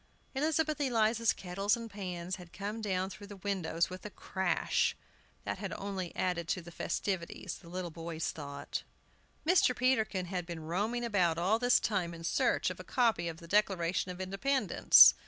[0.33, 4.95] Elizabeth Eliza's kettles and pans had come down through the windows with a crash,
[5.43, 8.81] that had only added to the festivities, the little boys thought.
[9.45, 9.75] Mr.
[9.77, 13.47] Peterkin had been roaming about all this time in search of a copy of the
[13.47, 15.13] Declaration of Independence.